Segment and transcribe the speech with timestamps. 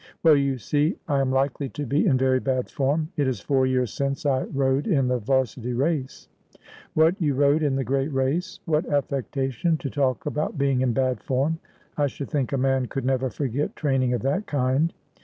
[0.23, 3.09] 'Well, you see I am likely to be in very bad form.
[3.17, 6.27] It is four years since I rowed in the 'Varsity race.''
[6.95, 8.61] What, you rowed in the great race?
[8.65, 11.59] What affectation to talk about being in bad form.
[11.97, 14.91] I should think a man could never forget training of that kind.'